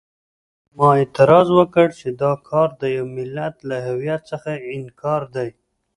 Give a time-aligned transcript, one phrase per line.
[0.75, 5.49] ما اعتراض وکړ چې دا کار د یوه ملت له هویت څخه انکار دی.